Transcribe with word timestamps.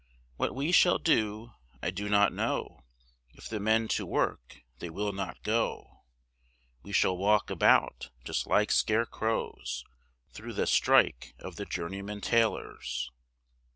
What 0.35 0.55
we 0.55 0.71
shall 0.71 0.97
do, 0.97 1.51
I 1.83 1.91
do 1.91 2.09
not 2.09 2.33
know, 2.33 2.79
If 3.35 3.47
the 3.47 3.59
men 3.59 3.87
to 3.89 4.03
work 4.07 4.63
they 4.79 4.89
will 4.89 5.11
not 5.11 5.43
go, 5.43 6.05
We 6.81 6.91
shall 6.91 7.15
walk 7.15 7.51
about 7.51 8.09
just 8.23 8.47
like 8.47 8.71
scarecrows, 8.71 9.85
Thro' 10.31 10.53
the 10.53 10.65
strike 10.65 11.35
of 11.37 11.55
the 11.57 11.65
Journeymen 11.65 12.19
Tailors. 12.21 13.11